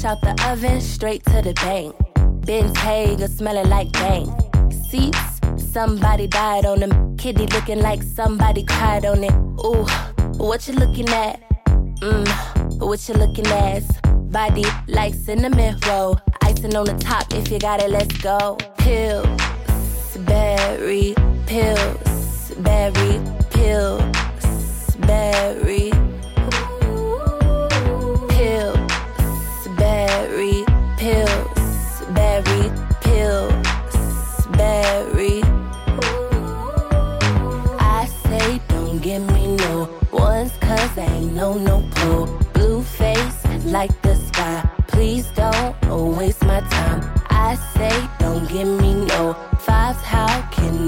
[0.00, 1.94] Fresh out the oven, straight to the bank.
[2.46, 4.30] Ben's Hager smelling like bank.
[4.88, 7.18] Seats, somebody died on them.
[7.18, 9.32] Kitty looking like somebody cried on it.
[9.62, 9.84] Ooh,
[10.38, 11.42] what you looking at?
[12.00, 13.82] Mmm, what you looking at?
[14.32, 16.18] Body like cinnamon roll.
[16.44, 18.56] Icing on the top, if you got it, let's go.
[18.78, 19.28] Pills,
[20.20, 21.14] berry,
[21.46, 23.20] pills, berry,
[23.50, 25.99] pills, berry.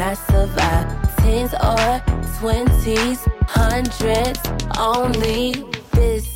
[0.02, 1.16] I survive?
[1.18, 2.02] Tens or
[2.38, 4.40] twenties, hundreds
[4.76, 5.64] only.
[5.92, 6.26] This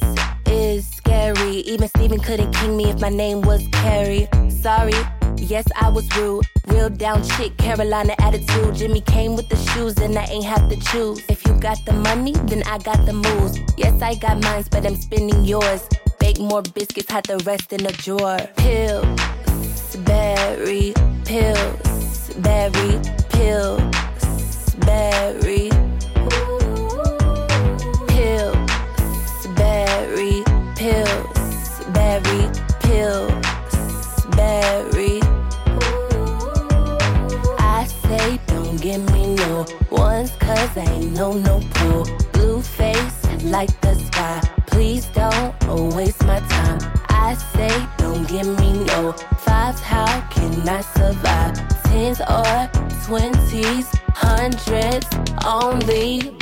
[0.46, 1.56] is scary.
[1.72, 4.28] Even Steven couldn't king me if my name was Carrie.
[4.48, 4.94] Sorry.
[5.36, 6.44] Yes, I was rude.
[6.68, 8.76] Real down chick, Carolina attitude.
[8.76, 11.20] Jimmy came with the shoes, and I ain't have to choose.
[11.28, 13.58] If you got the money, then I got the moves.
[13.76, 15.88] Yes, I got mines, but I'm spending yours.
[16.20, 18.38] Bake more biscuits, hide the rest in a drawer.
[18.56, 23.00] Pills, berry, pills, berry,
[23.36, 25.68] pills, berry.
[28.08, 30.42] Pills, berry,
[30.74, 32.42] pills, berry,
[32.80, 35.20] pills, berry.
[37.58, 41.60] I say don't give me no ones cause I ain't no no.
[42.32, 44.40] Blue face like the sky.
[44.66, 45.54] Please don't
[45.94, 46.95] waste my time.
[47.18, 49.80] I say don't give me no fives.
[49.80, 51.54] How can I survive?
[51.84, 52.70] Tens or
[53.04, 55.08] twenties, hundreds
[55.44, 56.36] only.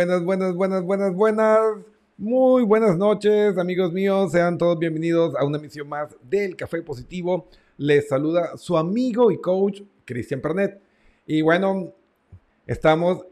[0.00, 1.58] Buenas, buenas, buenas, buenas, buenas.
[2.16, 4.32] Muy buenas noches, amigos míos.
[4.32, 7.48] Sean todos bienvenidos a una emisión más del Café Positivo.
[7.76, 10.80] Les saluda su amigo y coach, Cristian Pernet.
[11.26, 11.92] Y bueno,
[12.66, 13.26] estamos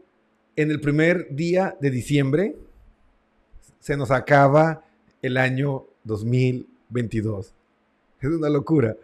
[0.55, 2.55] en el primer día de diciembre.
[3.79, 4.83] Se nos acaba
[5.23, 7.51] el año 2022.
[8.21, 8.95] Es una locura.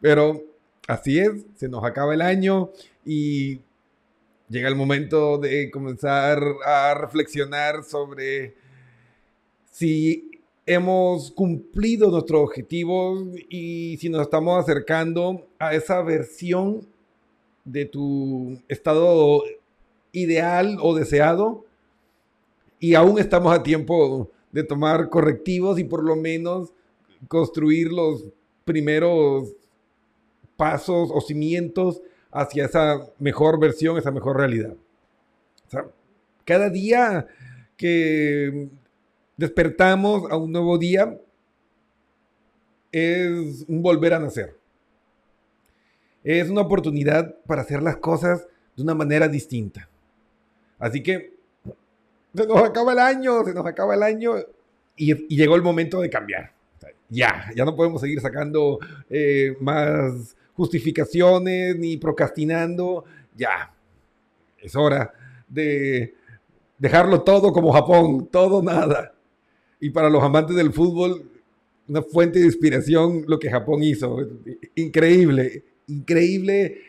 [0.00, 0.42] Pero
[0.88, 2.72] así es, se nos acaba el año
[3.04, 3.60] y
[4.50, 8.56] llega el momento de comenzar a reflexionar sobre
[9.70, 10.28] si
[10.66, 16.86] hemos cumplido nuestros objetivos y si nos estamos acercando a esa versión
[17.64, 19.44] de tu estado
[20.12, 21.64] ideal o deseado
[22.80, 26.72] y aún estamos a tiempo de tomar correctivos y por lo menos
[27.28, 28.24] construir los
[28.64, 29.48] primeros
[30.56, 34.74] pasos o cimientos hacia esa mejor versión, esa mejor realidad.
[36.44, 37.26] Cada día
[37.76, 38.68] que
[39.36, 41.18] despertamos a un nuevo día
[42.92, 44.56] es un volver a nacer.
[46.22, 48.46] Es una oportunidad para hacer las cosas
[48.76, 49.88] de una manera distinta.
[50.78, 51.34] Así que
[52.34, 54.34] se nos acaba el año, se nos acaba el año
[54.96, 56.52] y, y llegó el momento de cambiar.
[57.08, 58.78] Ya, ya no podemos seguir sacando
[59.08, 63.04] eh, más justificaciones ni procrastinando.
[63.34, 63.72] Ya,
[64.58, 65.10] es hora
[65.48, 66.14] de
[66.78, 69.14] dejarlo todo como Japón, todo nada.
[69.80, 71.30] y para los amantes del fútbol,
[71.88, 74.18] una fuente de inspiración lo que Japón hizo.
[74.74, 76.82] Increíble, increíble.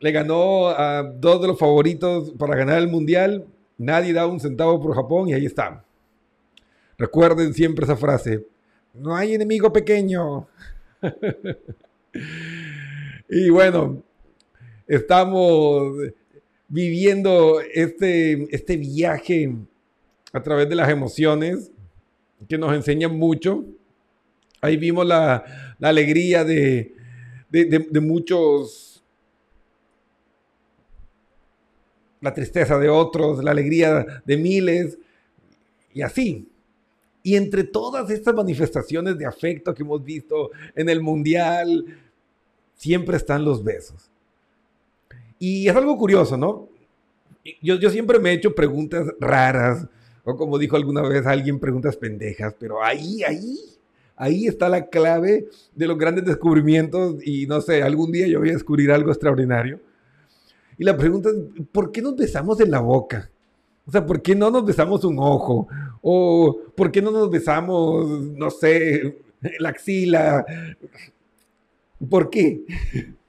[0.00, 3.46] Le ganó a dos de los favoritos para ganar el mundial.
[3.78, 5.84] Nadie da un centavo por Japón y ahí está.
[6.98, 8.44] Recuerden siempre esa frase.
[8.94, 10.48] No hay enemigo pequeño.
[13.30, 14.02] y bueno,
[14.88, 15.94] estamos
[16.66, 19.54] viviendo este, este viaje
[20.32, 21.70] a través de las emociones
[22.48, 23.64] que nos enseñan mucho.
[24.60, 26.94] Ahí vimos la, alegría de,
[27.50, 29.04] de, muchos,
[32.20, 34.98] la tristeza de otros, la alegría de miles,
[35.94, 36.48] y así.
[37.22, 41.84] Y entre todas estas manifestaciones de afecto que hemos visto en el mundial,
[42.80, 44.10] siempre están los besos.
[45.38, 46.70] Y es algo curioso, ¿no?
[47.60, 49.86] Yo, yo siempre me he hecho preguntas raras,
[50.24, 53.58] o como dijo alguna vez alguien, preguntas pendejas, pero ahí, ahí,
[54.16, 58.48] ahí está la clave de los grandes descubrimientos y no sé, algún día yo voy
[58.48, 59.78] a descubrir algo extraordinario.
[60.78, 63.30] Y la pregunta es, ¿por qué nos besamos en la boca?
[63.86, 65.68] O sea, ¿por qué no nos besamos un ojo?
[66.00, 69.18] ¿O por qué no nos besamos, no sé,
[69.58, 70.46] la axila?
[72.08, 72.62] ¿Por qué?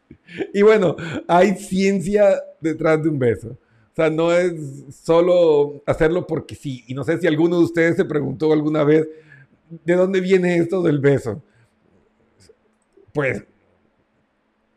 [0.53, 0.95] Y bueno,
[1.27, 3.50] hay ciencia detrás de un beso.
[3.50, 4.53] O sea, no es
[5.03, 6.85] solo hacerlo porque sí.
[6.88, 9.09] Y no sé si alguno de ustedes se preguntó alguna vez,
[9.83, 11.44] ¿de dónde viene esto del beso?
[13.13, 13.44] Pues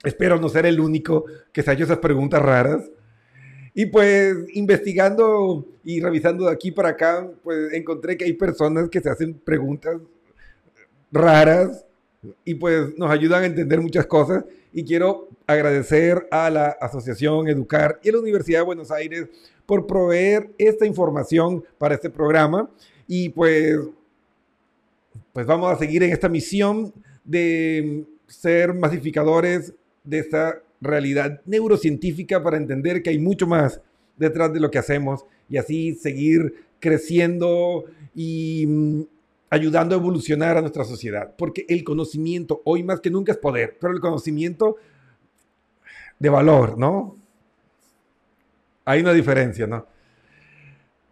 [0.03, 2.91] espero no ser el único que se ha esas preguntas raras.
[3.75, 9.01] Y pues investigando y revisando de aquí para acá, pues encontré que hay personas que
[9.01, 10.01] se hacen preguntas
[11.13, 11.85] raras
[12.45, 14.45] y pues nos ayudan a entender muchas cosas.
[14.73, 19.29] Y quiero agradecer a la Asociación Educar y a la Universidad de Buenos Aires
[19.67, 22.69] por proveer esta información para este programa.
[23.07, 23.79] Y pues
[25.35, 26.93] pues vamos a seguir en esta misión
[27.25, 29.75] de ser masificadores
[30.05, 33.81] de esta realidad neurocientífica para entender que hay mucho más
[34.17, 37.85] detrás de lo que hacemos y así seguir creciendo
[38.15, 39.03] y mm,
[39.55, 41.35] ayudando a evolucionar a nuestra sociedad.
[41.37, 44.77] Porque el conocimiento hoy más que nunca es poder, pero el conocimiento
[46.19, 47.17] de valor, ¿no?
[48.85, 49.87] Hay una diferencia, ¿no?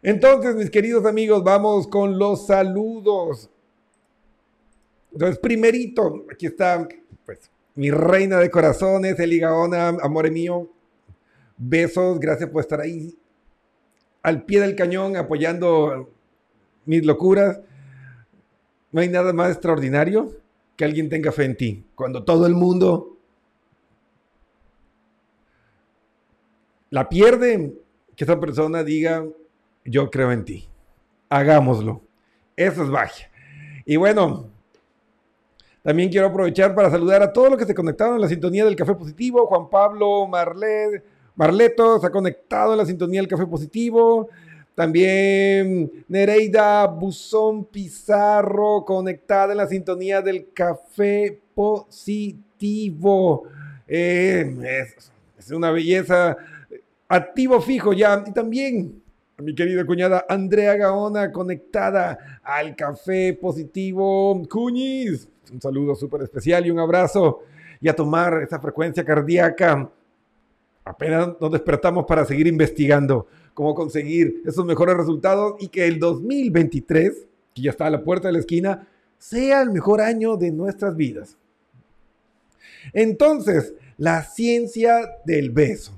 [0.02, 3.48] Entonces, mis queridos amigos, vamos con los saludos.
[5.12, 6.88] Entonces, primerito, aquí está,
[7.24, 10.68] pues, mi reina de corazones, Eli Gaona, amor mío.
[11.56, 13.16] Besos, gracias por estar ahí
[14.22, 16.10] al pie del cañón apoyando
[16.84, 17.60] mis locuras.
[18.92, 20.30] No hay nada más extraordinario
[20.76, 21.84] que alguien tenga fe en ti.
[21.94, 23.16] Cuando todo el mundo
[26.90, 27.74] la pierde,
[28.14, 29.24] que esa persona diga,
[29.84, 30.68] yo creo en ti.
[31.30, 32.02] Hagámoslo.
[32.54, 33.30] Eso es magia.
[33.86, 34.50] Y bueno,
[35.82, 38.76] también quiero aprovechar para saludar a todos los que se conectaron en la sintonía del
[38.76, 39.46] Café Positivo.
[39.46, 41.02] Juan Pablo Marlet,
[41.34, 44.28] Marleto se ha conectado en la sintonía del Café Positivo.
[44.74, 53.44] También Nereida Buzón Pizarro conectada en la sintonía del Café Positivo.
[53.86, 54.86] Eh,
[55.38, 56.38] es, una belleza.
[57.06, 58.24] Activo fijo ya.
[58.26, 59.02] Y también
[59.36, 64.42] a mi querida cuñada Andrea Gaona conectada al Café Positivo.
[64.48, 67.40] Cuñiz, un saludo súper especial y un abrazo.
[67.78, 69.90] Y a tomar esa frecuencia cardíaca.
[70.82, 77.26] Apenas nos despertamos para seguir investigando cómo conseguir esos mejores resultados y que el 2023,
[77.54, 80.96] que ya está a la puerta de la esquina, sea el mejor año de nuestras
[80.96, 81.36] vidas.
[82.92, 85.92] Entonces, la ciencia del beso.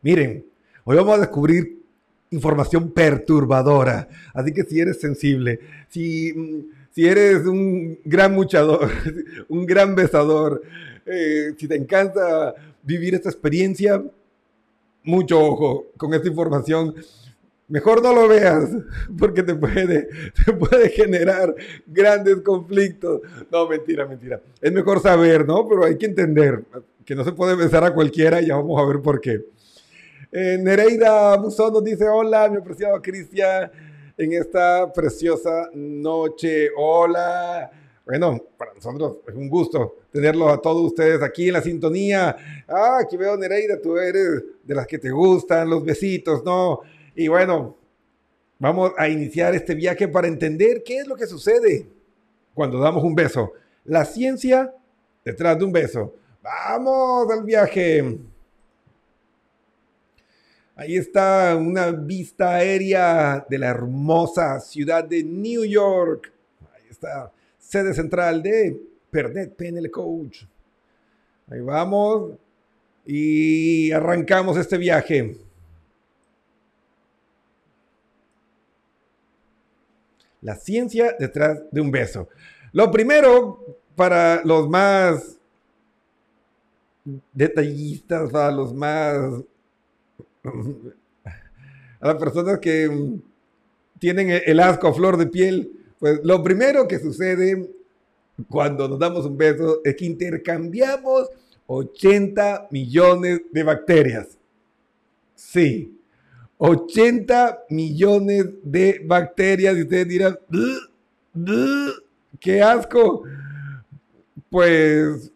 [0.00, 0.44] Miren,
[0.84, 1.82] hoy vamos a descubrir
[2.30, 8.90] información perturbadora, así que si eres sensible, si, si eres un gran muchador,
[9.48, 10.62] un gran besador,
[11.06, 14.02] eh, si te encanta vivir esta experiencia,
[15.04, 16.94] mucho ojo con esta información.
[17.68, 18.68] Mejor no lo veas
[19.18, 20.08] porque te puede,
[20.44, 21.54] te puede generar
[21.86, 23.20] grandes conflictos.
[23.50, 24.40] No, mentira, mentira.
[24.60, 25.66] Es mejor saber, ¿no?
[25.66, 26.64] Pero hay que entender
[27.04, 29.44] que no se puede besar a cualquiera y ya vamos a ver por qué.
[30.30, 33.70] Eh, Nereida Buzón nos dice, hola, mi apreciado Cristian,
[34.16, 36.68] en esta preciosa noche.
[36.76, 37.70] Hola.
[38.04, 42.64] Bueno, para nosotros es un gusto tenerlos a todos ustedes aquí en la sintonía.
[42.68, 46.80] Ah, aquí veo Nereida, tú eres de las que te gustan los besitos, ¿no?
[47.14, 47.76] Y bueno,
[48.58, 51.86] vamos a iniciar este viaje para entender qué es lo que sucede
[52.54, 53.52] cuando damos un beso.
[53.84, 54.74] La ciencia
[55.24, 56.14] detrás de un beso.
[56.42, 58.18] Vamos al viaje.
[60.74, 66.32] Ahí está una vista aérea de la hermosa ciudad de New York.
[66.74, 67.30] Ahí está,
[67.72, 68.78] sede central de
[69.10, 70.44] Pernet PNL Coach.
[71.48, 72.32] Ahí vamos
[73.06, 75.38] y arrancamos este viaje.
[80.42, 82.28] La ciencia detrás de un beso.
[82.72, 85.38] Lo primero, para los más
[87.32, 89.42] detallistas, para los más...
[90.44, 93.16] a las personas que
[93.98, 97.70] tienen el asco a flor de piel, pues lo primero que sucede
[98.48, 101.28] cuando nos damos un beso es que intercambiamos
[101.68, 104.36] 80 millones de bacterias.
[105.36, 105.96] Sí,
[106.58, 109.76] 80 millones de bacterias.
[109.76, 110.38] Y ustedes dirán,
[112.40, 113.22] ¡qué asco!
[114.50, 115.30] Pues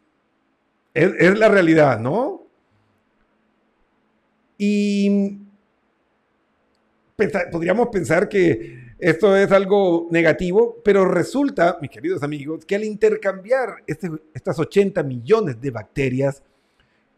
[0.93, 2.45] es, la realidad, ¿no?
[4.59, 5.39] Y
[7.53, 13.77] podríamos pensar que esto es algo negativo, pero resulta, mis queridos amigos, que al intercambiar
[13.87, 16.43] este, estas 80 millones de bacterias,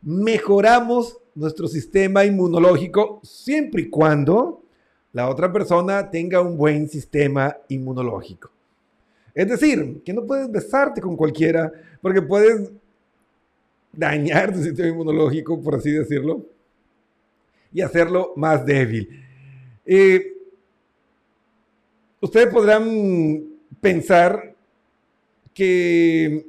[0.02, 4.62] mejoramos nuestro sistema inmunológico siempre y cuando
[5.12, 8.50] la otra persona tenga un buen sistema inmunológico.
[9.34, 11.70] Es decir, que no puedes besarte con cualquiera
[12.02, 12.72] porque puedes
[13.92, 16.44] dañar tu sistema inmunológico, por así decirlo,
[17.72, 19.24] y hacerlo más débil.
[19.86, 20.37] Eh,
[22.20, 23.44] ustedes podrán
[23.80, 24.54] pensar
[25.54, 26.46] que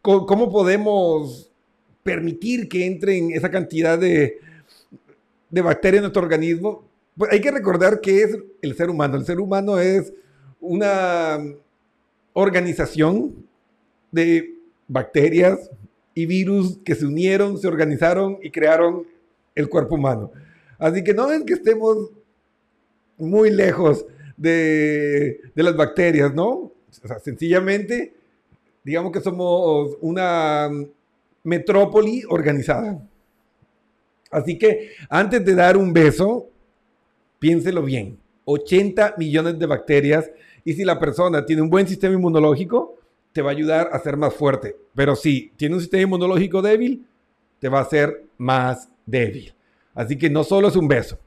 [0.00, 1.50] cómo podemos
[2.02, 4.38] permitir que entren esa cantidad de,
[5.50, 9.16] de bacterias en nuestro organismo, pues hay que recordar que es el ser humano.
[9.16, 10.12] El ser humano es
[10.60, 11.38] una
[12.32, 13.46] organización
[14.10, 14.54] de
[14.88, 15.70] bacterias
[16.14, 19.06] y virus que se unieron, se organizaron y crearon
[19.54, 20.32] el cuerpo humano.
[20.78, 22.10] Así que no es que estemos
[23.18, 26.72] muy lejos de, de las bacterias, ¿no?
[27.22, 28.14] Sencillamente,
[28.84, 30.70] digamos que somos una
[31.44, 33.00] metrópoli organizada.
[34.30, 36.48] Así que antes de dar un beso,
[37.38, 38.18] piénselo bien.
[38.44, 40.30] 80 millones de bacterias
[40.64, 42.96] y si la persona tiene un buen sistema inmunológico,
[43.32, 44.76] te va a ayudar a ser más fuerte.
[44.94, 47.06] Pero si tiene un sistema inmunológico débil,
[47.58, 49.54] te va a hacer más débil.
[49.94, 51.18] Así que no solo es un beso.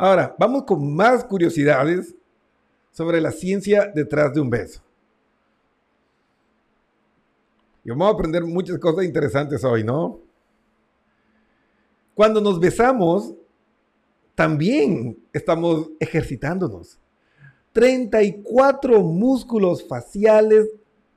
[0.00, 2.14] Ahora, vamos con más curiosidades
[2.92, 4.80] sobre la ciencia detrás de un beso.
[7.84, 10.20] Y vamos a aprender muchas cosas interesantes hoy, ¿no?
[12.14, 13.34] Cuando nos besamos,
[14.36, 16.96] también estamos ejercitándonos.
[17.72, 20.68] 34 músculos faciales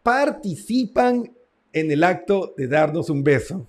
[0.01, 1.31] participan
[1.71, 3.67] en el acto de darnos un beso.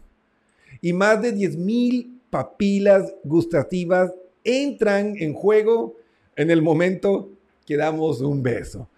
[0.80, 4.10] Y más de 10.000 papilas gustativas
[4.44, 5.96] entran en juego
[6.36, 7.30] en el momento
[7.66, 8.88] que damos un beso.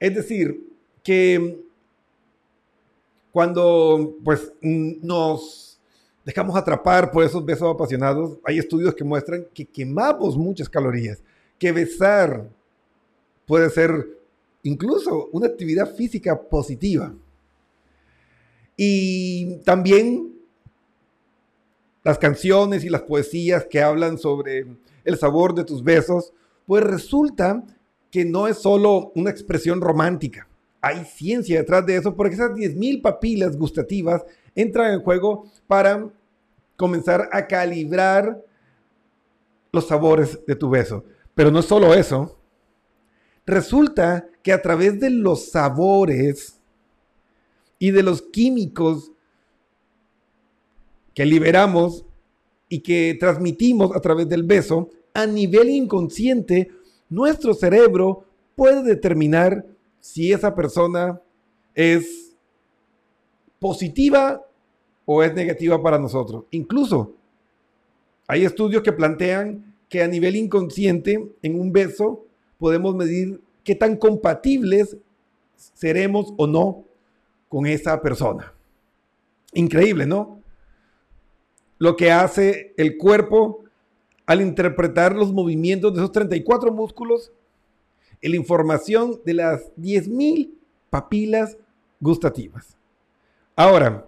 [0.00, 0.60] Es decir,
[1.02, 1.64] que
[3.32, 5.80] cuando pues nos
[6.24, 11.22] dejamos atrapar por esos besos apasionados, hay estudios que muestran que quemamos muchas calorías,
[11.58, 12.48] que besar
[13.46, 14.06] puede ser
[14.62, 17.14] incluso una actividad física positiva.
[18.76, 20.37] Y también
[22.04, 24.66] las canciones y las poesías que hablan sobre
[25.04, 26.32] el sabor de tus besos,
[26.66, 27.64] pues resulta
[28.10, 30.48] que no es solo una expresión romántica,
[30.80, 34.24] hay ciencia detrás de eso, porque esas 10.000 papilas gustativas
[34.54, 36.08] entran en juego para
[36.76, 38.44] comenzar a calibrar
[39.72, 41.04] los sabores de tu beso.
[41.34, 42.38] Pero no es solo eso.
[43.44, 46.60] Resulta que a través de los sabores
[47.78, 49.12] y de los químicos
[51.18, 52.04] que liberamos
[52.68, 56.70] y que transmitimos a través del beso, a nivel inconsciente,
[57.08, 59.66] nuestro cerebro puede determinar
[59.98, 61.20] si esa persona
[61.74, 62.36] es
[63.58, 64.46] positiva
[65.06, 66.44] o es negativa para nosotros.
[66.52, 67.16] Incluso
[68.28, 72.26] hay estudios que plantean que a nivel inconsciente, en un beso,
[72.58, 74.96] podemos medir qué tan compatibles
[75.56, 76.84] seremos o no
[77.48, 78.54] con esa persona.
[79.52, 80.37] Increíble, ¿no?
[81.78, 83.64] Lo que hace el cuerpo
[84.26, 87.32] al interpretar los movimientos de esos 34 músculos
[88.22, 90.50] la información de las 10.000
[90.90, 91.56] papilas
[92.00, 92.76] gustativas.
[93.54, 94.06] Ahora,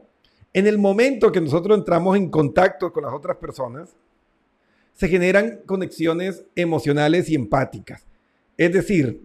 [0.52, 3.96] en el momento que nosotros entramos en contacto con las otras personas,
[4.94, 8.04] se generan conexiones emocionales y empáticas.
[8.56, 9.22] Es decir,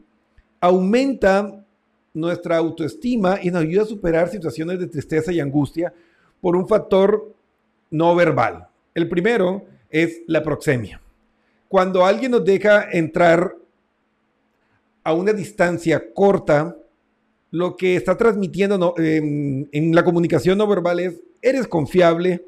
[0.60, 1.66] aumenta
[2.14, 5.94] nuestra autoestima y nos ayuda a superar situaciones de tristeza y angustia
[6.40, 7.35] por un factor
[7.96, 8.68] no verbal.
[8.94, 11.02] El primero es la proxemia.
[11.70, 13.56] Cuando alguien nos deja entrar
[15.04, 16.76] a una distancia corta,
[17.52, 22.46] lo que está transmitiendo en, en la comunicación no verbal es, eres confiable,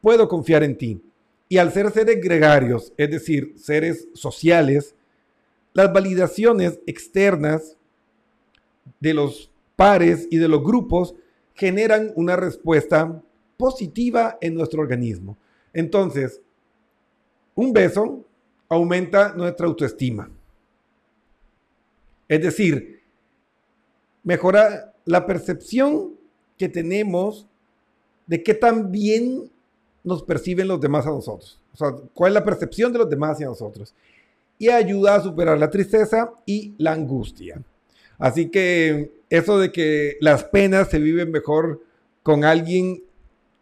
[0.00, 1.02] puedo confiar en ti.
[1.48, 4.94] Y al ser seres gregarios, es decir, seres sociales,
[5.74, 7.76] las validaciones externas
[8.98, 11.14] de los pares y de los grupos
[11.54, 13.22] generan una respuesta
[13.64, 15.38] positiva en nuestro organismo.
[15.72, 16.42] Entonces,
[17.54, 18.22] un beso
[18.68, 20.28] aumenta nuestra autoestima.
[22.28, 23.00] Es decir,
[24.22, 26.10] mejora la percepción
[26.58, 27.48] que tenemos
[28.26, 29.50] de qué tan bien
[30.02, 31.58] nos perciben los demás a nosotros.
[31.72, 33.94] O sea, cuál es la percepción de los demás hacia nosotros.
[34.58, 37.62] Y ayuda a superar la tristeza y la angustia.
[38.18, 41.80] Así que eso de que las penas se viven mejor
[42.22, 43.02] con alguien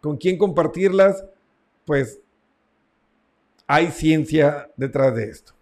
[0.03, 1.25] con quien compartirlas,
[1.87, 2.21] pues
[3.67, 5.55] hay ciencia detrás de esto.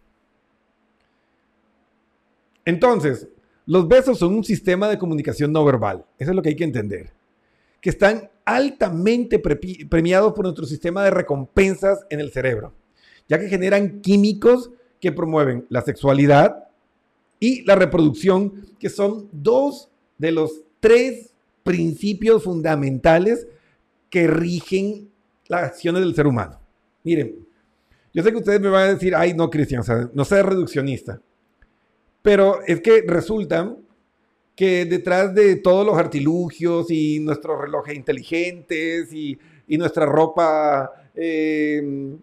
[2.64, 3.28] Entonces,
[3.66, 6.04] los besos son un sistema de comunicación no verbal.
[6.18, 7.12] Eso es lo que hay que entender.
[7.80, 12.72] Que están altamente premiados por nuestro sistema de recompensas en el cerebro,
[13.28, 14.70] ya que generan químicos
[15.00, 16.68] que promueven la sexualidad
[17.38, 21.32] y la reproducción, que son dos de los tres
[21.62, 23.46] principios fundamentales
[24.10, 25.08] que rigen
[25.46, 26.60] las acciones del ser humano.
[27.04, 27.46] Miren,
[28.12, 31.20] yo sé que ustedes me van a decir, ay, no, Cristian, no seas reduccionista.
[32.22, 33.74] Pero es que resulta
[34.54, 39.38] que detrás de todos los artilugios y nuestros relojes inteligentes y,
[39.68, 42.16] nuestra ropa eh,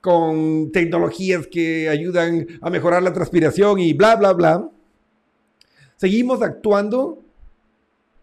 [0.00, 4.70] con tecnologías que ayudan a mejorar la transpiración y bla, bla, bla,
[5.96, 7.24] seguimos actuando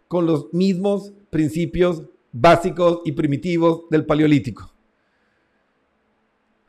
[0.08, 2.04] con los mismos principios
[2.34, 4.70] básicos y primitivos del paleolítico.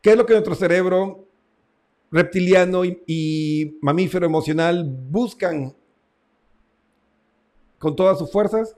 [0.01, 1.27] ¿Qué es lo que nuestro cerebro
[2.11, 5.75] reptiliano y, mamífero emocional buscan
[7.79, 8.77] con todas sus fuerzas?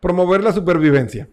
[0.00, 1.28] Promover la supervivencia.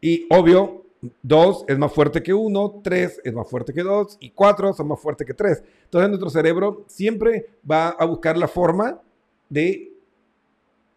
[0.00, 0.84] Y obvio,
[1.22, 4.88] dos es más fuerte que uno, tres es más fuerte que dos y cuatro son
[4.88, 5.62] más fuertes que tres.
[5.84, 9.00] Entonces nuestro cerebro siempre va a buscar la forma
[9.48, 9.92] de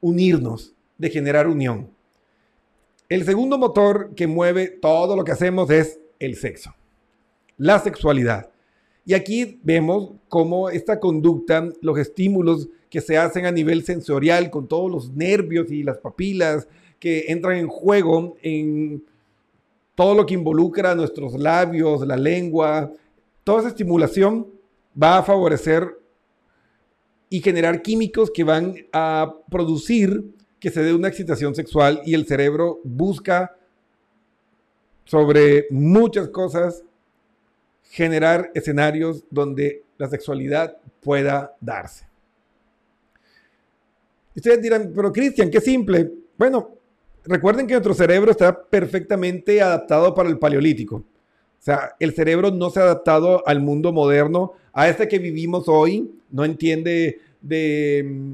[0.01, 1.89] unirnos, de generar unión.
[3.07, 6.73] El segundo motor que mueve todo lo que hacemos es el sexo,
[7.57, 8.49] la sexualidad.
[9.05, 14.67] Y aquí vemos cómo esta conducta, los estímulos que se hacen a nivel sensorial con
[14.67, 16.67] todos los nervios y las papilas
[16.99, 19.03] que entran en juego en
[19.93, 22.91] todo lo que involucra nuestros labios, la lengua,
[23.43, 24.47] toda esa estimulación
[25.01, 25.99] va a favorecer
[27.29, 32.25] y generar químicos que van a producir que se dé una excitación sexual y el
[32.25, 33.55] cerebro busca
[35.03, 36.83] sobre muchas cosas
[37.83, 42.07] generar escenarios donde la sexualidad pueda darse.
[44.35, 46.11] Ustedes dirán, pero Cristian, qué simple.
[46.37, 46.71] Bueno,
[47.23, 50.97] recuerden que nuestro cerebro está perfectamente adaptado para el paleolítico.
[50.97, 55.67] O sea, el cerebro no se ha adaptado al mundo moderno, a este que vivimos
[55.67, 58.33] hoy, no entiende de mm,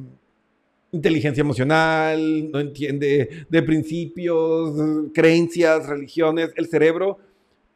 [0.91, 4.73] inteligencia emocional, no entiende de principios,
[5.13, 6.51] creencias, religiones.
[6.56, 7.17] El cerebro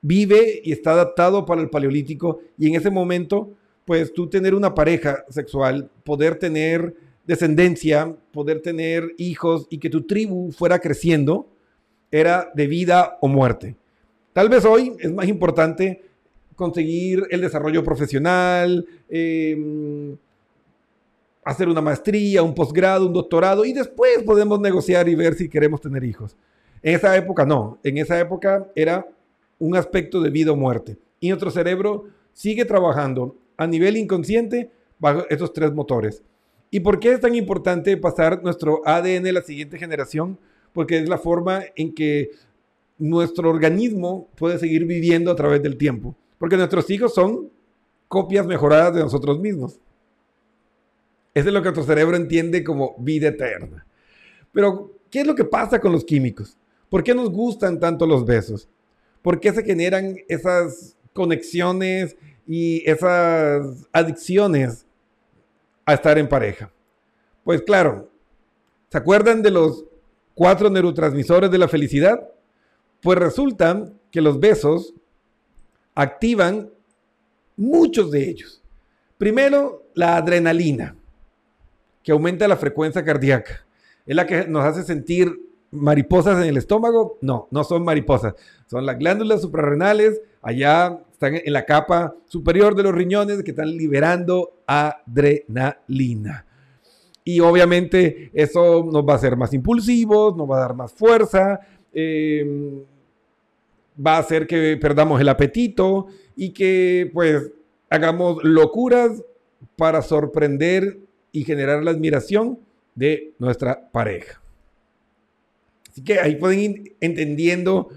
[0.02, 3.52] vive y está adaptado para el paleolítico y en ese momento,
[3.86, 6.94] pues tú tener una pareja sexual, poder tener
[7.26, 11.48] descendencia, poder tener hijos y que tu tribu fuera creciendo,
[12.12, 13.76] era de vida o muerte.
[14.34, 16.04] Tal vez hoy es más importante
[16.56, 20.16] conseguir el desarrollo profesional, em,
[21.46, 25.80] hacer una maestría, un posgrado, un doctorado y después podemos negociar y ver si queremos
[25.80, 26.36] tener hijos.
[26.82, 29.08] En esa época no, en esa época era
[29.60, 30.98] un aspecto de vida o muerte.
[31.20, 36.24] Y nuestro cerebro sigue trabajando a nivel inconsciente bajo estos tres motores.
[36.72, 40.40] ¿Y por qué es tan importante pasar nuestro ADN a la siguiente generación?
[40.74, 42.32] Porque es la forma en que
[42.98, 46.16] nuestro organismo puede seguir viviendo a través del tiempo.
[46.40, 47.52] Porque nuestros hijos son
[48.08, 49.80] copias mejoradas de nosotros mismos.
[51.36, 53.86] Es lo que nuestro cerebro entiende como vida eterna.
[54.54, 56.58] Pero, ¿qué es lo que pasa con los químicos?
[56.90, 58.70] ¿Por qué nos gustan tanto los besos?
[59.22, 62.16] ¿Por qué se generan esas conexiones
[62.48, 64.86] y esas adicciones
[65.86, 66.72] a estar en pareja?
[67.44, 68.10] Pues claro,
[68.90, 69.84] ¿se acuerdan de los
[70.36, 72.30] cuatro neurotransmisores de la felicidad?
[73.02, 74.94] Pues resulta que los besos
[75.96, 76.70] activan
[77.58, 78.62] muchos de ellos.
[79.18, 80.96] Primero, la adrenalina,
[82.06, 83.66] que aumenta la frecuencia cardíaca.
[84.06, 85.42] Es la que nos hace sentir
[85.72, 87.18] mariposas en el estómago.
[87.20, 88.36] No, no son mariposas.
[88.68, 90.22] Son las glándulas suprarrenales.
[90.44, 96.46] Allá están en la capa superior de los riñones que están liberando adrenalina.
[97.24, 101.60] Y obviamente eso nos va a hacer más impulsivos, nos va a dar más fuerza,
[101.92, 102.84] em,
[104.06, 107.52] va a hacer que perdamos el apetito y que pues
[107.90, 109.24] hagamos locuras
[109.76, 111.05] para sorprender
[111.36, 112.60] y generar la admiración
[112.96, 114.42] de nuestra pareja.
[115.92, 117.90] Así que ahí pueden ir entendiendo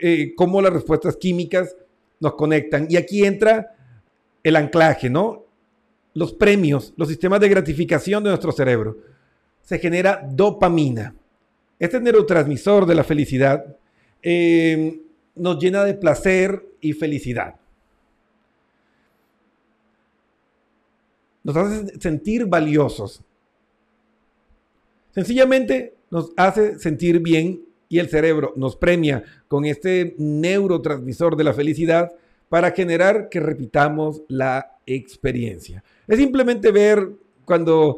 [0.00, 1.76] eh, cómo las respuestas químicas
[2.20, 2.86] nos conectan.
[2.88, 3.74] Y aquí entra
[4.44, 5.44] el anclaje, ¿no?
[6.14, 8.96] Los premios, los sistemas de gratificación de nuestro cerebro.
[9.60, 11.16] Se genera dopamina.
[11.80, 13.76] Este neurotransmisor de la felicidad
[14.22, 15.00] eh,
[15.34, 17.56] nos llena de placer y felicidad.
[21.48, 23.22] Nos hace sentir valiosos.
[25.12, 31.54] Sencillamente nos hace sentir bien y el cerebro nos premia con este neurotransmisor de la
[31.54, 32.12] felicidad
[32.50, 35.82] para generar que repitamos la experiencia.
[36.06, 37.12] Es simplemente ver
[37.46, 37.96] cuando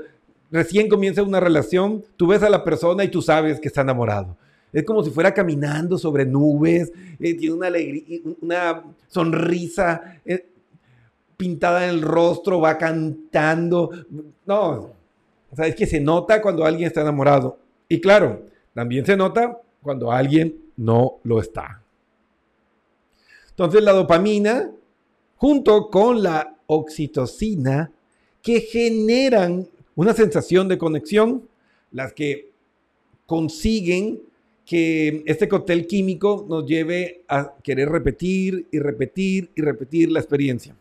[0.53, 4.37] recién comienza una relación, tú ves a la persona y tú sabes que está enamorado.
[4.73, 10.50] Es como si fuera caminando sobre nubes, eh, tiene una alegría, una sonrisa eh,
[11.41, 13.91] pintada en el rostro, va cantando.
[14.45, 14.91] No,
[15.51, 17.59] o sea, es que se nota cuando alguien está enamorado.
[17.89, 18.43] Y claro,
[18.75, 21.83] también se nota cuando alguien no lo está.
[23.49, 24.71] Entonces la dopamina,
[25.37, 27.91] junto con la oxitocina,
[28.43, 31.49] que generan una sensación de conexión,
[31.91, 32.51] las que
[33.25, 34.21] consiguen
[34.67, 40.77] que este cóctel químico nos lleve a querer repetir y repetir y repetir la experiencia.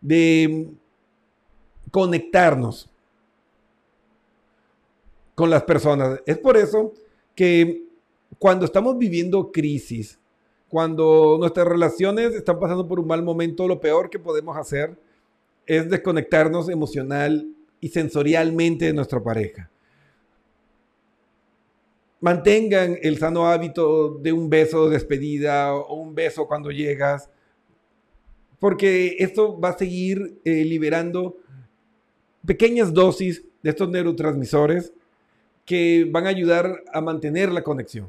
[0.00, 0.70] De
[1.90, 2.88] conectarnos
[5.34, 6.20] con las personas.
[6.26, 6.92] Es por eso
[7.34, 7.84] que
[8.38, 10.18] cuando estamos viviendo crisis,
[10.68, 14.96] cuando nuestras relaciones están pasando por un mal momento, lo peor que podemos hacer
[15.66, 17.46] es desconectarnos emocional
[17.80, 19.70] y sensorialmente de nuestra pareja.
[22.20, 27.30] Mantengan el sano hábito de un beso de despedida o un beso cuando llegas,
[28.58, 31.36] porque esto va a seguir eh, liberando
[32.44, 34.92] pequeñas dosis de estos neurotransmisores
[35.64, 38.06] que van a ayudar a mantener la conexión.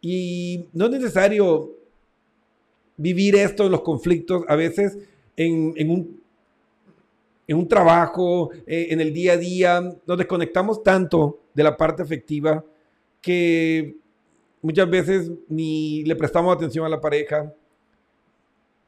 [0.00, 1.72] Y no es necesario
[2.96, 4.96] vivir esto los conflictos, a veces
[5.36, 6.20] en, un,
[7.46, 12.02] en un trabajo, eh, en el día a día, nos desconectamos tanto de la parte
[12.02, 12.64] afectiva
[13.20, 13.96] que
[14.62, 17.52] muchas veces ni le prestamos atención a la pareja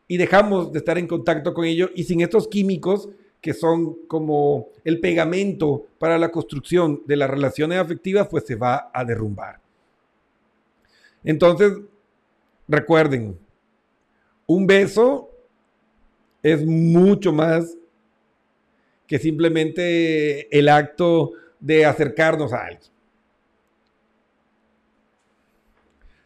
[0.08, 3.08] y dejamos de estar en contacto con ellos y sin estos químicos
[3.40, 8.90] que son como el pegamento para la construcción de las relaciones afectivas, pues se va
[8.92, 9.60] a derrumbar.
[11.22, 11.72] Entonces,
[12.66, 13.38] recuerden,
[14.46, 15.30] un beso
[16.42, 17.76] es mucho más
[19.06, 22.90] que simplemente el acto de acercarnos a alguien.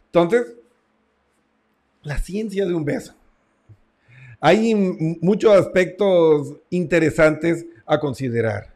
[0.05, 0.55] Entonces,
[2.03, 3.15] la ciencia de un beso.
[4.45, 4.75] Hay
[5.21, 8.73] muchos aspectos interesantes a considerar.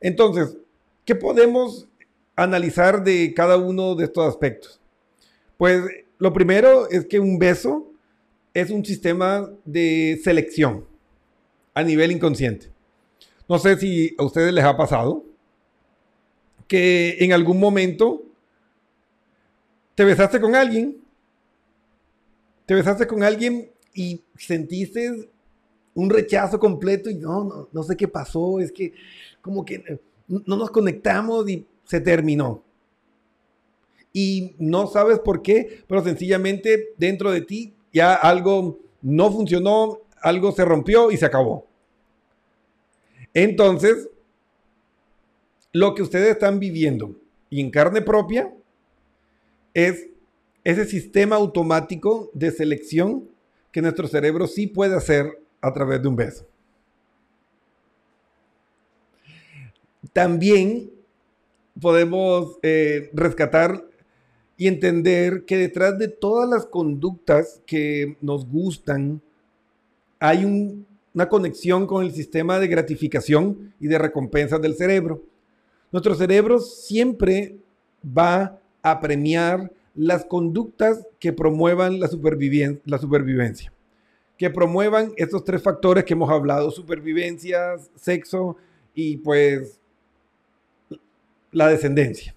[0.00, 0.56] Entonces,
[1.04, 1.86] ¿qué podemos
[2.34, 4.80] analizar de cada uno de estos aspectos?
[5.56, 5.84] Pues
[6.18, 7.92] lo primero es que un beso
[8.52, 10.84] es un sistema de selección
[11.72, 12.72] a nivel inconsciente.
[13.48, 15.24] No sé si a ustedes les ha pasado
[16.66, 18.24] que en algún momento
[19.94, 21.00] te besaste con alguien,
[22.66, 25.30] te besaste con alguien y sentiste
[25.94, 28.92] un rechazo completo y no, no, sé qué pasó, es que
[29.40, 32.62] como que eh, no nos conectamos y se terminó.
[34.12, 40.52] Y no sabes por qué, pero sencillamente dentro de ti ya algo no funcionó, algo
[40.52, 41.66] se rompió y se acabó.
[43.34, 44.08] Entonces,
[45.72, 47.14] lo que ustedes están viviendo
[47.48, 48.52] y en carne propia
[49.74, 50.08] es
[50.64, 53.28] ese sistema automático de selección
[53.72, 56.46] que nuestro cerebro sí puede hacer a través de un beso.
[60.12, 60.90] También
[61.80, 63.84] podemos eh, rescatar
[64.56, 69.22] y entender que detrás de todas las conductas que nos gustan
[70.18, 70.44] hay
[71.14, 75.22] una conexión con el sistema de gratificación y de recompensas del cerebro.
[75.90, 77.56] Nuestro cerebro siempre
[78.04, 82.08] va a premiar las conductas que promuevan la,
[82.86, 83.70] la supervivencia,
[84.38, 88.56] que promuevan estos tres factores que hemos hablado, supervivencia, sexo
[88.94, 89.78] y pues
[91.52, 92.34] la descendencia.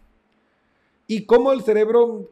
[1.07, 2.29] ¿Y cómo el cerebro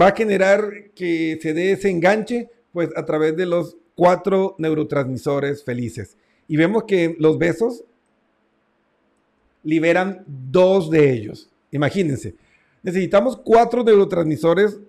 [0.00, 2.48] va a generar que se dé ese enganche?
[2.72, 6.16] Pues a través de los cuatro neurotransmisores felices.
[6.46, 7.84] Y vemos que los besos
[9.62, 11.50] liberan dos de ellos.
[11.70, 12.34] Imagínense,
[12.82, 14.80] necesitamos cuatro neurotransmisores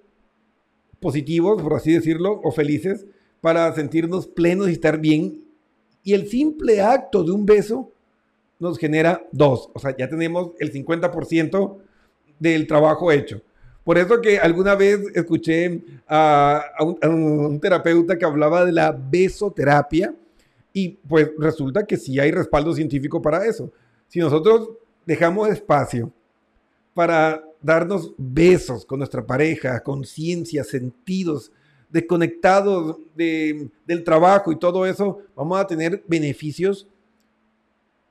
[0.99, 3.06] positivos, por así decirlo, o felices,
[3.41, 5.45] para sentirnos plenos y estar bien.
[6.04, 7.91] Y el simple acto de un beso
[8.60, 9.69] nos genera dos.
[9.73, 11.78] O sea, ya tenemos el 50%
[12.39, 13.41] del trabajo hecho.
[13.84, 16.63] Por eso que alguna vez escuché a,
[17.04, 20.13] un, terapeuta que hablaba de la besoterapia
[20.71, 23.71] y pues resulta que sí hay respaldo científico para eso.
[24.08, 24.69] Si nosotros
[25.06, 26.12] dejamos espacio
[26.93, 31.52] para darnos besos con nuestra pareja, conciencia, sentidos,
[31.89, 36.88] desconectados del trabajo y todo eso, vamos a tener beneficios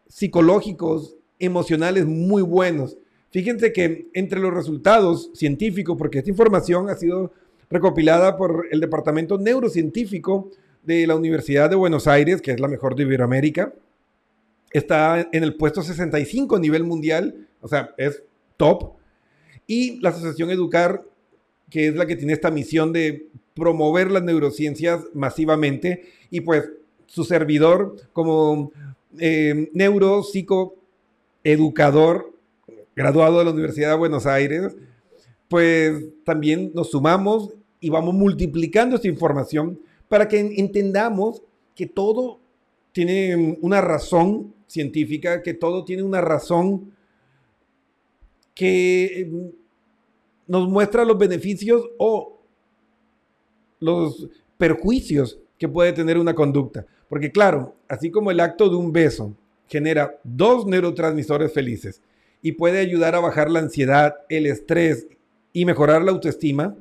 [0.08, 2.96] psicológicos, emocionales muy buenos.
[3.30, 7.32] Fíjense que entre los resultados científicos, porque esta información ha sido
[7.70, 10.50] recopilada por el Departamento Neurocientífico
[10.82, 13.74] de la Universidad de Buenos Aires, que es la mejor de Iberoamérica,
[14.72, 18.22] está en el puesto 65 a nivel mundial, o sea, es
[18.56, 18.97] top.
[19.68, 21.04] Y la Asociación Educar,
[21.70, 26.68] que es la que tiene esta misión de promover las neurociencias masivamente, y pues
[27.06, 28.72] su servidor como
[29.18, 32.32] eh, neuropsicoeducador
[32.96, 34.74] graduado de la Universidad de Buenos Aires,
[35.48, 37.50] pues también nos sumamos
[37.80, 39.78] y vamos multiplicando esta información
[40.08, 41.42] para que entendamos
[41.74, 42.40] que todo
[42.92, 46.92] tiene una razón científica, que todo tiene una razón
[48.58, 49.52] que em,
[50.48, 52.42] nos muestra los beneficios o
[53.78, 56.84] los perjuicios que puede tener una conducta.
[57.08, 59.32] Porque claro, así como el acto de un beso
[59.68, 62.02] genera dos neurotransmisores felices
[62.42, 65.06] y puede ayudar a bajar la ansiedad, el estrés
[65.52, 66.74] y mejorar la autoestima,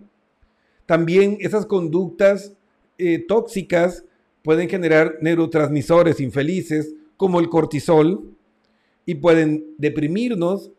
[0.88, 2.54] también esas conductas
[2.98, 4.04] eh, tóxicas
[4.42, 8.34] pueden generar neurotransmisores infelices como el cortisol
[9.06, 10.72] y pueden deprimirnos,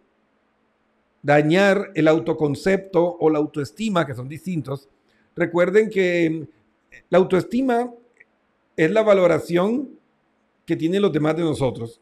[1.29, 4.89] dañar el autoconcepto o la autoestima, que son distintos.
[5.37, 6.49] Recuerden que
[7.11, 7.93] la autoestima
[8.75, 9.91] es la valoración
[10.65, 12.01] que tienen los demás de nosotros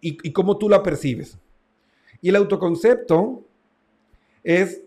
[0.00, 1.36] y, y cómo tú la percibes.
[2.20, 3.42] Y el autoconcepto
[4.44, 4.80] es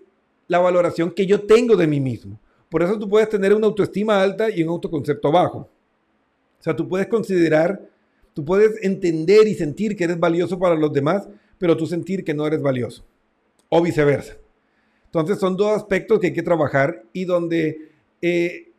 [0.48, 2.40] la valoración que yo tengo de mí mismo.
[2.70, 5.58] Por eso tú puedes tener una autoestima alta y un autoconcepto bajo.
[5.58, 7.90] O sea, tú puedes considerar,
[8.34, 12.34] tú puedes entender y sentir que eres valioso para los demás, pero tú sentir que
[12.34, 13.04] no eres valioso.
[13.70, 14.38] O viceversa.
[15.06, 18.72] Entonces son dos aspectos que hay que trabajar y donde eh,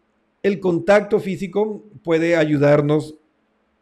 [0.43, 3.17] el contacto físico puede ayudarnos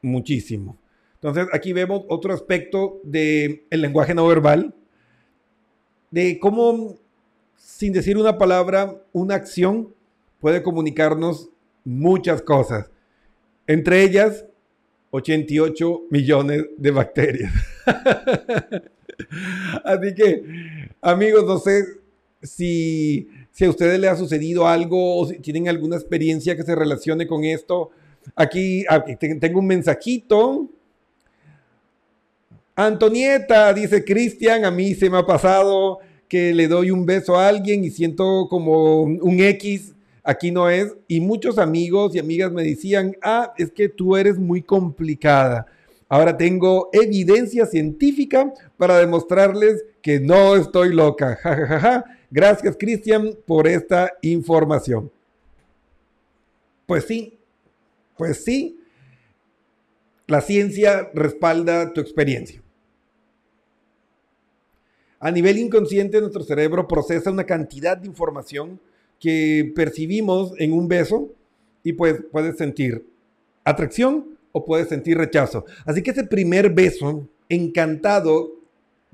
[0.01, 0.79] muchísimo.
[1.15, 4.75] Entonces, aquí vemos otro aspecto del lenguaje no verbal,
[6.11, 6.97] de cómo,
[7.57, 9.95] sin decir una palabra, una acción
[10.39, 11.49] puede comunicarnos
[11.83, 12.91] muchas cosas.
[13.67, 14.45] Entre ellas,
[15.11, 17.53] 88 millones de bacterias.
[19.85, 20.45] Así que,
[21.05, 21.85] amigos, no sé
[22.43, 26.75] si si a ustedes les ha sucedido algo o si tienen alguna experiencia que se
[26.75, 27.91] relacione con esto,
[28.35, 28.85] aquí,
[29.41, 30.69] tengo un mensajito.
[32.75, 37.47] Antonieta, dice Cristian, a mí se me ha pasado que le doy un beso a
[37.47, 40.93] alguien y siento como un X, aquí no es.
[41.07, 45.67] Y muchos amigos y amigas me decían, ah, es que tú eres muy complicada.
[46.09, 51.37] Ahora tengo evidencia científica para demostrarles que no estoy loca.
[51.43, 52.05] Ja, ja, ja, ja.
[52.31, 55.11] Gracias, Cristian, por esta información.
[56.87, 57.39] Pues sí,
[58.17, 58.79] pues sí,
[60.27, 62.63] la ciencia respalda tu experiencia.
[65.21, 68.79] A nivel inconsciente, nuestro cerebro procesa una cantidad de información
[69.19, 71.31] que percibimos en un beso
[71.83, 73.07] y pues puedes sentir
[73.65, 75.65] atracción o puedes sentir rechazo.
[75.85, 78.53] Así que ese primer beso encantado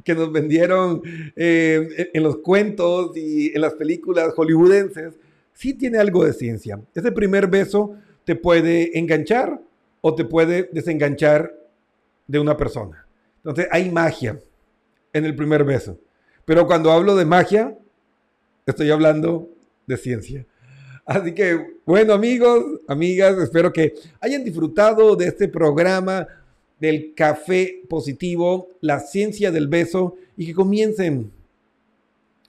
[0.04, 1.00] que nos vendieron
[1.34, 5.18] eh, en los cuentos y en las películas hollywoodenses,
[5.54, 6.78] sí tiene algo de ciencia.
[6.94, 9.60] Ese primer beso te puede enganchar
[10.02, 11.54] o te puede desenganchar
[12.26, 13.06] de una persona.
[13.38, 14.38] Entonces hay magia
[15.14, 15.98] en el primer beso.
[16.44, 17.78] Pero cuando hablo de magia,
[18.66, 19.48] estoy hablando
[19.86, 20.46] de ciencia.
[21.10, 26.24] Así que, bueno amigos, amigas, espero que hayan disfrutado de este programa
[26.78, 31.32] del café positivo, la ciencia del beso y que comiencen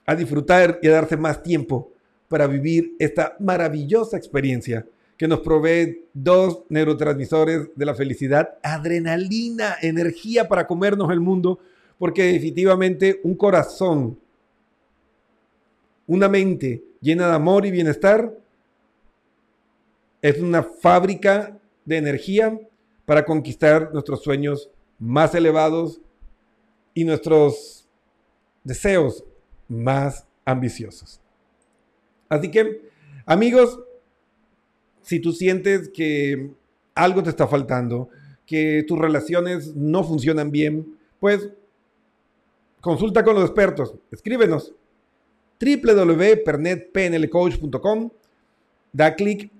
[0.06, 1.90] a disfrutar y a darse más tiempo
[2.28, 10.46] para vivir esta maravillosa experiencia que nos provee dos neurotransmisores de la felicidad, adrenalina, energía
[10.46, 11.58] para comernos el mundo,
[11.98, 14.16] porque definitivamente un corazón
[16.06, 18.41] una mente llena de amor y bienestar
[20.22, 22.58] es una fábrica de energía
[23.04, 26.00] para conquistar nuestros sueños más elevados
[26.94, 27.88] y nuestros
[28.62, 29.24] deseos
[29.68, 31.20] más ambiciosos.
[32.28, 32.90] Así que,
[33.26, 33.80] amigos,
[35.02, 36.52] si tú sientes que
[36.94, 38.10] algo te está faltando,
[38.46, 41.48] que tus relaciones no funcionan bien, pues
[42.80, 44.74] consulta con los expertos, escríbenos.
[45.60, 48.10] www.pernetpnlcoach.com,
[48.92, 49.50] da clic,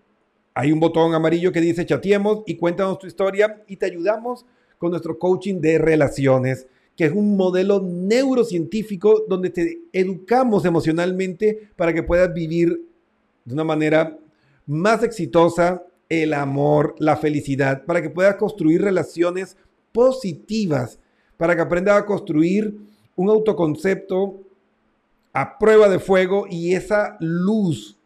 [0.54, 4.44] hay un botón amarillo que dice chateemos y cuéntanos tu historia y te ayudamos
[4.78, 11.92] con nuestro coaching de relaciones, que es un modelo neurocientífico donde te educamos emocionalmente para
[11.92, 12.84] que puedas vivir
[13.44, 14.18] de una manera
[14.66, 19.56] más exitosa el amor, la felicidad, para que puedas construir relaciones
[19.92, 20.98] positivas,
[21.38, 22.76] para que aprendas a construir
[23.16, 24.40] un autoconcepto
[25.32, 27.98] a prueba de fuego y esa luz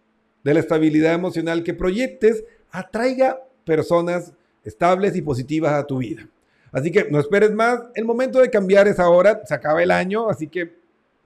[0.46, 4.32] de la estabilidad emocional que proyectes atraiga personas
[4.62, 6.28] estables y positivas a tu vida.
[6.70, 10.30] Así que no esperes más, el momento de cambiar es ahora, se acaba el año,
[10.30, 10.76] así que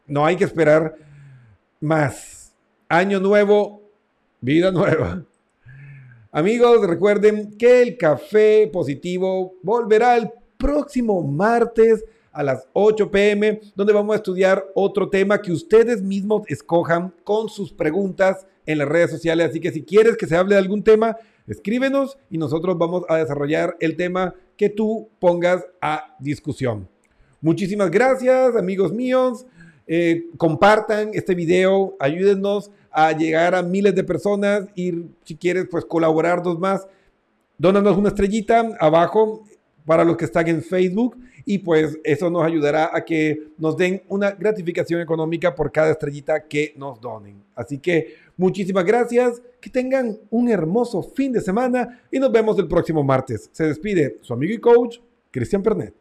[0.07, 0.95] no hay que esperar
[1.81, 2.55] más.
[2.89, 3.83] Año nuevo,
[4.41, 5.23] vida nueva.
[6.33, 13.93] Amigos, recuerden que el café positivo volverá el próximo martes a las 8 pm, donde
[13.93, 19.11] vamos a estudiar otro tema que ustedes mismos escojan con sus preguntas en las redes
[19.11, 19.51] sociales.
[19.51, 21.17] Así que si quieres que se hable de algún tema,
[21.47, 26.89] escríbenos y nosotros vamos a desarrollar el tema que tú pongas a discusión.
[27.41, 29.47] Muchísimas gracias, amigos míos.
[29.87, 35.85] Eh, compartan este video, ayúdennos a llegar a miles de personas y si quieres pues
[35.85, 36.87] colaborarnos más,
[37.59, 39.45] dónanos una estrellita abajo
[39.85, 44.03] para los que están en Facebook y pues eso nos ayudará a que nos den
[44.09, 47.43] una gratificación económica por cada estrellita que nos donen.
[47.55, 52.69] Así que muchísimas gracias, que tengan un hermoso fin de semana y nos vemos el
[52.69, 53.51] próximo martes.
[53.53, 54.99] Se despide su amigo y coach,
[55.31, 56.00] Cristian Pernet.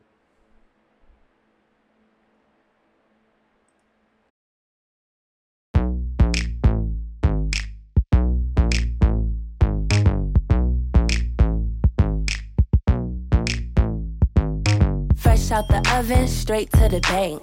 [15.50, 17.42] Fresh out the oven, straight to the bank.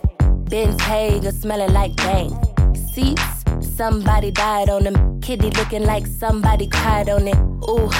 [0.48, 2.32] Ben's Hager smelling like dank.
[2.92, 3.20] Seats,
[3.60, 5.20] somebody died on them.
[5.20, 7.36] Kitty looking like somebody cried on it.
[7.68, 7.90] Ooh,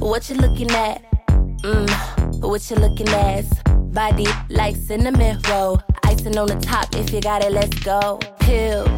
[0.00, 1.02] what you looking at?
[1.62, 3.46] Mmm, what you looking at?
[3.94, 5.80] Body like cinnamon roll.
[6.04, 8.18] Icing on the top, if you got it, let's go.
[8.40, 8.90] Pills,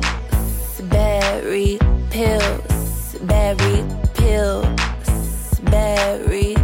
[0.91, 1.79] berry,
[2.11, 6.56] pills, berry, pills, berry.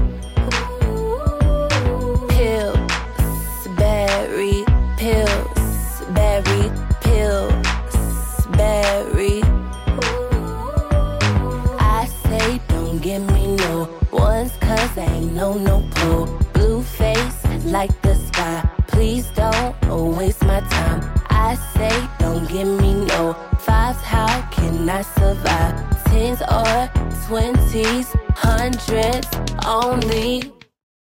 [27.93, 29.29] these hundreds
[29.67, 30.62] only.